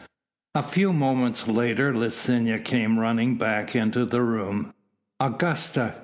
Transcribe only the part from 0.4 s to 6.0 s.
A few moments later Licinia came running back into the room. "Augusta!"